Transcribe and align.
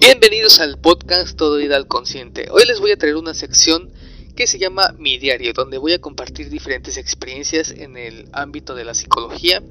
Bienvenidos 0.00 0.60
al 0.60 0.78
podcast 0.78 1.36
Todo 1.36 1.60
Ida 1.60 1.76
al 1.76 1.86
Consciente. 1.86 2.48
Hoy 2.50 2.64
les 2.64 2.80
voy 2.80 2.90
a 2.90 2.96
traer 2.96 3.16
una 3.16 3.34
sección 3.34 3.92
que 4.34 4.46
se 4.46 4.58
llama 4.58 4.94
Mi 4.96 5.18
Diario, 5.18 5.52
donde 5.52 5.76
voy 5.76 5.92
a 5.92 6.00
compartir 6.00 6.48
diferentes 6.48 6.96
experiencias 6.96 7.70
en 7.70 7.98
el 7.98 8.26
ámbito 8.32 8.74
de 8.74 8.86
la 8.86 8.94
psicología, 8.94 9.62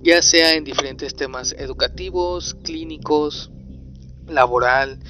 ya 0.00 0.22
sea 0.22 0.54
en 0.54 0.62
diferentes 0.62 1.16
temas 1.16 1.56
educativos, 1.58 2.54
clínicos, 2.62 3.50
laboral, 4.28 5.00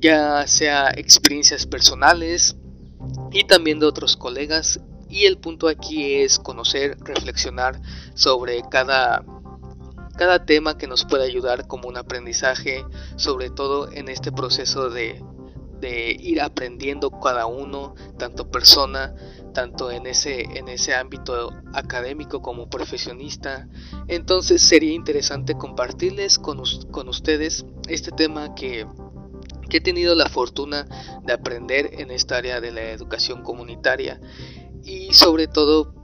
ya 0.00 0.46
sea 0.46 0.88
experiencias 0.96 1.66
personales 1.66 2.56
y 3.32 3.44
también 3.44 3.80
de 3.80 3.86
otros 3.86 4.16
colegas. 4.16 4.80
Y 5.10 5.26
el 5.26 5.36
punto 5.36 5.68
aquí 5.68 6.14
es 6.14 6.38
conocer, 6.38 6.96
reflexionar 7.04 7.82
sobre 8.14 8.62
cada 8.70 9.22
cada 10.16 10.44
tema 10.44 10.78
que 10.78 10.86
nos 10.86 11.04
puede 11.04 11.24
ayudar 11.24 11.66
como 11.66 11.88
un 11.88 11.96
aprendizaje, 11.96 12.84
sobre 13.16 13.50
todo 13.50 13.90
en 13.92 14.08
este 14.08 14.32
proceso 14.32 14.90
de, 14.90 15.22
ir 15.82 16.40
aprendiendo 16.40 17.10
cada 17.10 17.46
uno, 17.46 17.94
tanto 18.18 18.50
persona, 18.50 19.14
tanto 19.54 19.90
en 19.92 20.06
ese, 20.06 20.94
ámbito 20.94 21.52
académico 21.74 22.42
como 22.42 22.68
profesionista. 22.68 23.68
Entonces 24.08 24.62
sería 24.62 24.92
interesante 24.92 25.54
compartirles 25.54 26.38
con, 26.38 26.58
ustedes 26.60 27.64
este 27.88 28.10
tema 28.10 28.54
que 28.54 28.86
he 29.70 29.80
tenido 29.80 30.14
la 30.14 30.28
fortuna 30.28 30.86
de 31.24 31.32
aprender 31.32 31.90
en 32.00 32.10
esta 32.10 32.38
área 32.38 32.60
de 32.60 32.72
la 32.72 32.90
educación 32.90 33.42
comunitaria 33.42 34.20
y 34.82 35.12
sobre 35.12 35.46
todo 35.46 35.94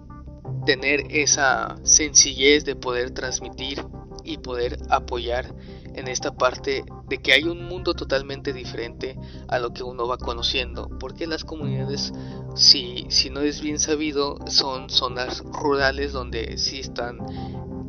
tener 0.66 1.04
esa 1.10 1.76
sencillez 1.82 2.64
de 2.64 2.76
poder 2.76 3.12
transmitir 3.12 3.82
y 4.24 4.38
poder 4.38 4.78
apoyar 4.88 5.54
en 5.94 6.08
esta 6.08 6.34
parte 6.34 6.84
de 7.08 7.19
que 7.19 7.33
hay 7.33 7.44
un 7.44 7.64
mundo 7.66 7.94
totalmente 7.94 8.52
diferente 8.52 9.19
a 9.48 9.58
lo 9.58 9.72
que 9.72 9.83
uno 9.83 10.06
va 10.06 10.16
conociendo, 10.16 10.88
porque 10.98 11.27
las 11.27 11.44
comunidades, 11.44 12.12
si, 12.55 13.06
si 13.10 13.30
no 13.30 13.41
es 13.41 13.60
bien 13.60 13.78
sabido, 13.78 14.38
son 14.47 14.88
zonas 14.88 15.42
rurales 15.44 16.12
donde 16.12 16.56
sí 16.58 16.80
están 16.80 17.19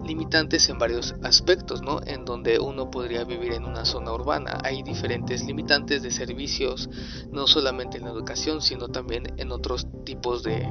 limitantes 0.05 0.69
en 0.69 0.77
varios 0.77 1.15
aspectos, 1.23 1.81
¿no? 1.81 2.01
En 2.05 2.25
donde 2.25 2.59
uno 2.59 2.91
podría 2.91 3.23
vivir 3.23 3.53
en 3.53 3.65
una 3.65 3.85
zona 3.85 4.11
urbana. 4.11 4.57
Hay 4.63 4.83
diferentes 4.83 5.45
limitantes 5.45 6.03
de 6.03 6.11
servicios, 6.11 6.89
no 7.31 7.47
solamente 7.47 7.97
en 7.97 8.05
la 8.05 8.11
educación, 8.11 8.61
sino 8.61 8.89
también 8.89 9.33
en 9.37 9.51
otros 9.51 9.87
tipos 10.03 10.43
de, 10.43 10.69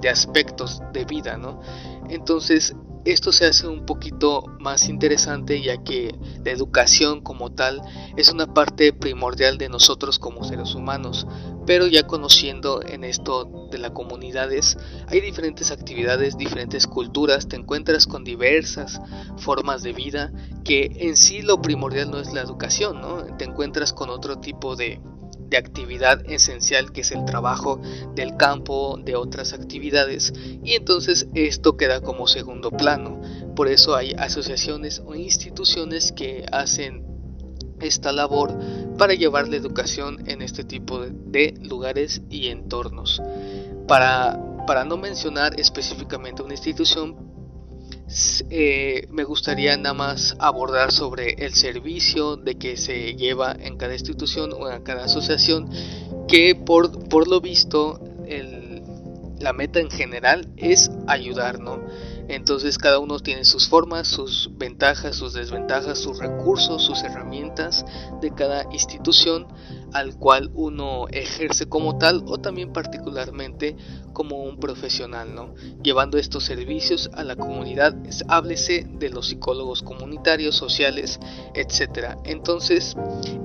de 0.00 0.08
aspectos 0.08 0.82
de 0.92 1.04
vida, 1.04 1.36
¿no? 1.36 1.60
Entonces, 2.08 2.74
esto 3.04 3.32
se 3.32 3.46
hace 3.46 3.66
un 3.66 3.86
poquito 3.86 4.44
más 4.58 4.88
interesante 4.88 5.62
ya 5.62 5.82
que 5.82 6.14
la 6.44 6.50
educación 6.50 7.20
como 7.22 7.52
tal 7.52 7.80
es 8.16 8.30
una 8.30 8.52
parte 8.52 8.92
primordial 8.92 9.58
de 9.58 9.68
nosotros 9.68 10.18
como 10.18 10.44
seres 10.44 10.74
humanos, 10.74 11.26
pero 11.66 11.86
ya 11.86 12.06
conociendo 12.06 12.82
en 12.82 13.04
esto 13.04 13.68
de 13.70 13.78
las 13.78 13.92
comunidades 13.92 14.76
hay 15.08 15.20
diferentes 15.20 15.70
actividades, 15.70 16.36
diferentes 16.36 16.86
culturas, 16.86 17.48
te 17.48 17.56
encuentras 17.56 18.06
con 18.06 18.24
diversas 18.24 19.00
formas 19.38 19.82
de 19.82 19.92
vida 19.92 20.32
que 20.64 20.90
en 21.00 21.16
sí 21.16 21.42
lo 21.42 21.62
primordial 21.62 22.10
no 22.10 22.18
es 22.18 22.32
la 22.32 22.42
educación, 22.42 23.00
¿no? 23.00 23.24
Te 23.36 23.44
encuentras 23.44 23.92
con 23.92 24.10
otro 24.10 24.40
tipo 24.40 24.76
de, 24.76 25.00
de 25.50 25.56
actividad 25.56 26.22
esencial 26.30 26.92
que 26.92 27.02
es 27.02 27.10
el 27.10 27.24
trabajo 27.24 27.80
del 28.14 28.36
campo, 28.36 28.98
de 29.04 29.16
otras 29.16 29.52
actividades 29.52 30.32
y 30.64 30.74
entonces 30.74 31.26
esto 31.34 31.76
queda 31.76 32.00
como 32.00 32.26
segundo 32.26 32.70
plano. 32.70 33.20
Por 33.54 33.68
eso 33.68 33.96
hay 33.96 34.12
asociaciones 34.16 35.02
o 35.04 35.14
instituciones 35.14 36.12
que 36.12 36.46
hacen 36.52 37.04
esta 37.80 38.12
labor 38.12 38.56
para 38.96 39.14
llevar 39.14 39.48
la 39.48 39.56
educación 39.56 40.22
en 40.28 40.42
este 40.42 40.64
tipo 40.64 41.00
de 41.00 41.54
lugares 41.62 42.22
y 42.30 42.48
entornos. 42.48 43.20
Para, 43.88 44.38
para 44.66 44.84
no 44.84 44.96
mencionar 44.96 45.58
específicamente 45.58 46.42
una 46.42 46.54
institución, 46.54 47.29
eh, 48.50 49.06
me 49.10 49.24
gustaría 49.24 49.76
nada 49.76 49.94
más 49.94 50.36
abordar 50.38 50.92
sobre 50.92 51.34
el 51.44 51.54
servicio 51.54 52.36
de 52.36 52.56
que 52.56 52.76
se 52.76 53.14
lleva 53.14 53.52
en 53.52 53.76
cada 53.76 53.92
institución 53.92 54.52
o 54.52 54.70
en 54.70 54.82
cada 54.82 55.04
asociación 55.04 55.70
que 56.26 56.54
por, 56.54 57.08
por 57.08 57.28
lo 57.28 57.40
visto 57.40 58.00
la 59.40 59.52
meta 59.52 59.80
en 59.80 59.90
general 59.90 60.48
es 60.56 60.90
ayudar, 61.06 61.60
¿no? 61.60 61.80
Entonces 62.30 62.78
cada 62.78 63.00
uno 63.00 63.18
tiene 63.18 63.44
sus 63.44 63.68
formas, 63.68 64.06
sus 64.06 64.50
ventajas, 64.56 65.16
sus 65.16 65.32
desventajas, 65.32 65.98
sus 65.98 66.18
recursos, 66.18 66.80
sus 66.80 67.02
herramientas 67.02 67.84
de 68.20 68.32
cada 68.32 68.72
institución 68.72 69.48
al 69.92 70.14
cual 70.14 70.52
uno 70.54 71.08
ejerce 71.08 71.68
como 71.68 71.98
tal 71.98 72.22
o 72.26 72.38
también 72.38 72.72
particularmente 72.72 73.76
como 74.12 74.44
un 74.44 74.60
profesional, 74.60 75.34
¿no? 75.34 75.56
Llevando 75.82 76.18
estos 76.18 76.44
servicios 76.44 77.10
a 77.14 77.24
la 77.24 77.34
comunidad, 77.34 77.96
háblese 78.28 78.86
de 78.88 79.10
los 79.10 79.26
psicólogos 79.26 79.82
comunitarios, 79.82 80.54
sociales, 80.54 81.18
etcétera. 81.54 82.16
Entonces, 82.24 82.96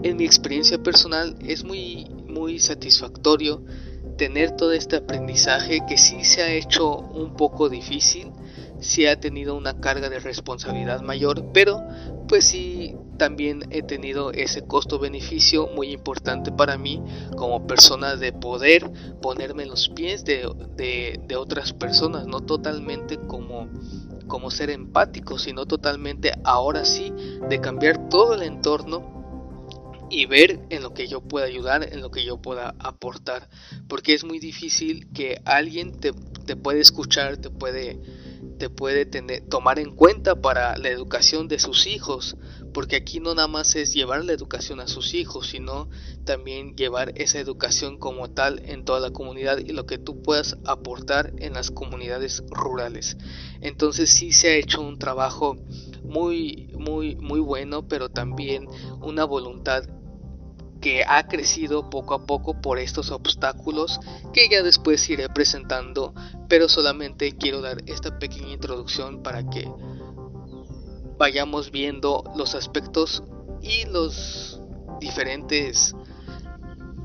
en 0.04 0.18
mi 0.18 0.26
experiencia 0.26 0.78
personal 0.78 1.36
es 1.42 1.64
muy 1.64 2.08
muy 2.28 2.60
satisfactorio 2.60 3.64
tener 4.18 4.52
todo 4.52 4.74
este 4.74 4.98
aprendizaje 4.98 5.80
que 5.88 5.98
sí 5.98 6.24
se 6.24 6.44
ha 6.44 6.52
hecho 6.52 6.98
un 6.98 7.36
poco 7.36 7.70
difícil 7.70 8.32
sí 8.86 9.08
ha 9.08 9.20
tenido 9.20 9.56
una 9.56 9.80
carga 9.80 10.10
de 10.10 10.20
responsabilidad 10.20 11.02
mayor, 11.02 11.52
pero 11.54 11.82
pues 12.28 12.46
sí 12.46 12.96
también 13.18 13.64
he 13.72 13.82
tenido 13.82 14.32
ese 14.32 14.66
costo-beneficio 14.66 15.68
muy 15.68 15.92
importante 15.92 16.52
para 16.52 16.78
mí 16.78 17.02
como 17.38 17.66
persona 17.66 18.16
de 18.16 18.32
poder 18.32 18.92
ponerme 19.22 19.64
en 19.64 19.70
los 19.70 19.90
pies 19.90 20.24
de, 20.26 20.48
de, 20.76 21.36
otras 21.36 21.74
personas, 21.74 22.28
no 22.28 22.42
totalmente 22.42 23.18
como, 23.18 23.70
como 24.28 24.52
ser 24.52 24.70
empático, 24.70 25.40
sino 25.40 25.66
totalmente 25.66 26.34
ahora 26.44 26.86
sí 26.86 27.14
de 27.50 27.60
cambiar 27.62 28.10
todo 28.10 28.36
el 28.36 28.44
entorno 28.44 29.14
y 30.10 30.28
ver 30.28 30.60
en 30.70 30.84
lo 30.84 30.94
que 30.94 31.08
yo 31.08 31.22
pueda 31.22 31.48
ayudar, 31.48 31.92
en 31.92 32.02
lo 32.02 32.12
que 32.12 32.24
yo 32.24 32.38
pueda 32.38 32.76
aportar, 32.80 33.50
porque 33.88 34.14
es 34.14 34.24
muy 34.24 34.40
difícil 34.40 35.12
que 35.14 35.42
alguien 35.46 36.00
te, 36.00 36.12
te 36.46 36.56
puede 36.56 36.82
escuchar, 36.82 37.38
te 37.38 37.50
puede 37.50 38.00
te 38.58 38.70
puede 38.70 39.06
tener, 39.06 39.42
tomar 39.48 39.80
en 39.80 39.92
cuenta 39.92 40.42
para 40.42 40.78
la 40.78 40.90
educación 40.90 41.48
de 41.48 41.60
sus 41.60 41.88
hijos, 41.88 42.38
porque 42.74 42.96
aquí 42.98 43.20
no 43.20 43.36
nada 43.36 43.48
más 43.48 43.76
es 43.76 43.94
llevar 43.94 44.26
la 44.26 44.34
educación 44.34 44.80
a 44.80 44.88
sus 44.88 45.14
hijos, 45.14 45.48
sino 45.48 45.90
también 46.26 46.76
llevar 46.76 47.14
esa 47.16 47.40
educación 47.40 47.98
como 47.98 48.30
tal 48.30 48.62
en 48.66 48.86
toda 48.86 49.00
la 49.00 49.12
comunidad 49.12 49.58
y 49.60 49.72
lo 49.72 49.86
que 49.86 49.98
tú 49.98 50.22
puedas 50.22 50.58
aportar 50.66 51.34
en 51.38 51.54
las 51.54 51.72
comunidades 51.72 52.44
rurales. 52.50 53.18
Entonces 53.62 54.10
sí 54.10 54.32
se 54.32 54.50
ha 54.50 54.56
hecho 54.56 54.82
un 54.82 55.00
trabajo 55.00 55.56
muy 56.04 56.70
muy 56.78 57.16
muy 57.16 57.40
bueno, 57.40 57.88
pero 57.88 58.10
también 58.10 58.68
una 59.02 59.26
voluntad 59.26 59.84
que 60.86 61.04
ha 61.04 61.28
crecido 61.28 61.90
poco 61.90 62.14
a 62.14 62.28
poco 62.28 62.62
por 62.62 62.78
estos 62.78 63.10
obstáculos 63.10 64.00
que 64.34 64.48
ya 64.50 64.62
después 64.62 65.10
iré 65.10 65.28
presentando, 65.30 66.14
pero 66.48 66.70
solamente 66.70 67.36
quiero 67.36 67.60
dar 67.60 67.78
esta 67.88 68.20
pequeña 68.20 68.54
introducción 68.54 69.24
para 69.24 69.50
que 69.50 69.68
vayamos 71.18 71.72
viendo 71.72 72.24
los 72.36 72.54
aspectos 72.54 73.24
y 73.64 73.86
los 73.86 74.62
diferentes 75.00 75.96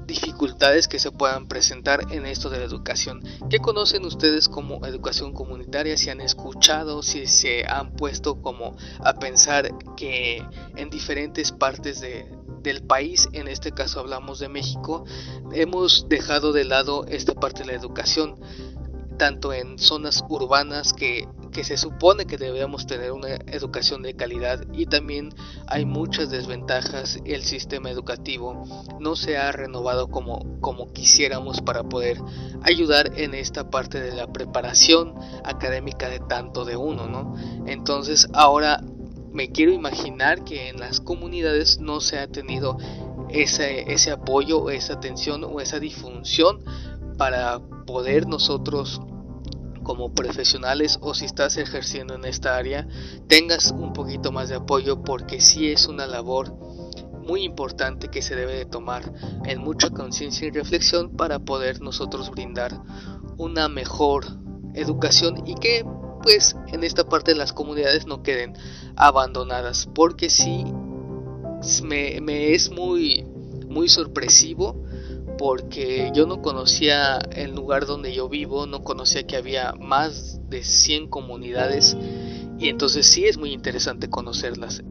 dificultades 0.07 0.87
que 0.87 0.99
se 0.99 1.11
puedan 1.11 1.47
presentar 1.47 2.01
en 2.11 2.27
esto 2.27 2.51
de 2.51 2.59
la 2.59 2.65
educación. 2.65 3.23
¿Qué 3.49 3.61
conocen 3.61 4.05
ustedes 4.05 4.51
como 4.51 4.85
educación 4.85 5.33
comunitaria? 5.33 5.97
Si 5.97 6.11
han 6.11 6.21
escuchado, 6.21 7.03
si 7.03 7.27
se 7.27 7.65
han 7.67 7.93
puesto 7.93 8.43
como 8.43 8.77
a 8.99 9.15
pensar 9.15 9.71
que 9.97 10.45
en 10.77 10.91
diferentes 10.91 11.53
partes 11.53 12.01
de, 12.01 12.27
del 12.63 12.83
país, 12.83 13.29
en 13.33 13.49
este 13.49 13.73
caso 13.73 14.01
hablamos 14.01 14.39
de 14.39 14.49
México, 14.49 15.05
hemos 15.53 16.09
dejado 16.09 16.53
de 16.53 16.65
lado 16.65 17.05
esta 17.09 17.35
parte 17.35 17.61
de 17.61 17.67
la 17.67 17.75
educación, 17.75 18.37
tanto 19.17 19.53
en 19.53 19.79
zonas 19.79 20.25
urbanas 20.29 20.95
que, 20.95 21.29
que 21.53 21.63
se 21.63 21.77
supone 21.77 22.25
que 22.25 22.39
debemos 22.39 22.87
tener 22.87 23.13
una 23.13 23.35
educación 23.35 24.03
de 24.03 24.15
calidad 24.15 24.65
y 24.73 24.87
también 24.87 25.31
hay 25.67 25.85
muchas 25.85 26.31
desventajas, 26.31 27.19
el 27.25 27.43
sistema 27.43 27.91
educativo 27.91 28.65
no 28.99 29.17
se 29.17 29.37
ha 29.37 29.53
renovado 29.53 30.09
como, 30.09 30.59
como 30.61 30.93
quisiéramos 30.93 31.61
para 31.61 31.83
poder 31.83 32.19
ayudar 32.63 33.19
en 33.19 33.35
esta 33.35 33.69
parte 33.69 34.01
de 34.01 34.13
la 34.13 34.27
preparación 34.33 35.15
académica 35.45 36.09
de 36.09 36.21
tanto 36.21 36.65
de 36.65 36.77
uno, 36.77 37.07
¿no? 37.07 37.35
Entonces 37.67 38.29
ahora 38.33 38.83
me 39.33 39.51
quiero 39.51 39.73
imaginar 39.73 40.45
que 40.45 40.69
en 40.69 40.81
las 40.81 41.01
comunidades 41.01 41.79
no 41.81 42.01
se 42.01 42.19
ha 42.19 42.27
tenido 42.27 42.79
ese, 43.31 43.93
ese 43.93 44.11
apoyo, 44.11 44.71
esa 44.71 44.95
atención 44.95 45.45
o 45.45 45.61
esa 45.61 45.79
difusión 45.79 46.65
para 47.17 47.61
poder 47.87 48.27
nosotros 48.27 49.01
como 49.83 50.13
profesionales 50.13 50.99
o 51.01 51.15
si 51.15 51.25
estás 51.25 51.57
ejerciendo 51.57 52.15
en 52.15 52.25
esta 52.25 52.57
área 52.57 52.87
tengas 53.29 53.71
un 53.71 53.93
poquito 53.93 54.31
más 54.31 54.49
de 54.49 54.57
apoyo 54.57 55.03
porque 55.03 55.41
sí 55.41 55.71
es 55.71 55.87
una 55.87 56.07
labor 56.07 56.55
muy 57.27 57.43
importante 57.43 58.09
que 58.09 58.23
se 58.23 58.37
debe 58.37 58.55
de 58.55 58.67
tomar 58.67 59.13
en 59.45 59.61
mucha 59.61 59.91
conciencia 59.91 60.47
y 60.49 60.51
reflexión 60.51 61.17
para 61.17 61.39
poder 61.39 61.81
nosotros 61.81 62.31
brindar 62.31 62.81
una 63.37 63.69
mejor 63.69 64.25
educación 64.75 65.47
y 65.47 65.55
que 65.55 65.85
pues 66.23 66.57
en 66.69 66.85
esta 66.85 67.05
parte 67.05 67.35
las 67.35 67.53
comunidades 67.53 68.07
no 68.07 68.23
queden 68.23 68.55
abandonadas 68.97 69.89
porque 69.95 70.31
sí 70.31 70.65
me, 71.83 72.53
es 72.53 72.71
muy 72.71 73.25
muy 73.69 73.89
sorpresivo 73.89 74.83
porque 75.39 76.11
yo 76.15 76.27
no 76.27 76.43
conocía 76.43 77.19
el 77.33 77.55
lugar 77.55 77.87
donde 77.87 78.13
yo 78.13 78.29
vivo, 78.29 78.67
no 78.67 78.83
conocía 78.83 79.27
que 79.27 79.37
había 79.37 79.73
más 79.73 80.41
de 80.51 80.63
100 80.63 81.09
comunidades 81.09 81.97
y 82.59 82.69
entonces 82.69 83.07
sí 83.07 83.25
es 83.25 83.39
muy 83.39 83.53
interesante 83.53 84.11
conocerlas. 84.11 84.83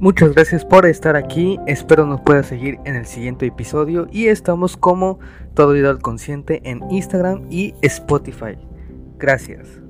Muchas 0.00 0.32
gracias 0.32 0.64
por 0.64 0.86
estar 0.86 1.16
aquí, 1.16 1.58
espero 1.66 2.06
nos 2.06 2.20
pueda 2.20 2.42
seguir 2.42 2.78
en 2.84 2.94
el 2.94 3.06
siguiente 3.06 3.46
episodio 3.46 4.06
y 4.12 4.26
estamos 4.26 4.76
como 4.76 5.18
Todo 5.54 5.74
Ideal 5.74 5.98
Consciente 5.98 6.60
en 6.64 6.88
Instagram 6.90 7.46
y 7.50 7.74
Spotify. 7.82 8.58
Gracias. 9.18 9.87